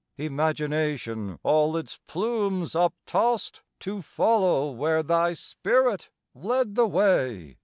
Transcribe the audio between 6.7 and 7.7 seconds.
the way!